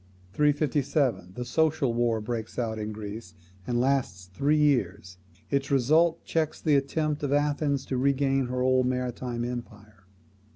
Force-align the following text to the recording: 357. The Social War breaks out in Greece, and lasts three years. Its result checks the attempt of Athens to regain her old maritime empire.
357. 0.33 1.33
The 1.35 1.45
Social 1.45 1.93
War 1.93 2.19
breaks 2.21 2.57
out 2.57 2.79
in 2.79 2.91
Greece, 2.91 3.35
and 3.67 3.79
lasts 3.79 4.31
three 4.33 4.57
years. 4.57 5.19
Its 5.51 5.69
result 5.69 6.25
checks 6.25 6.59
the 6.59 6.75
attempt 6.75 7.21
of 7.21 7.31
Athens 7.31 7.85
to 7.85 7.97
regain 7.97 8.47
her 8.47 8.61
old 8.63 8.87
maritime 8.87 9.45
empire. 9.45 10.07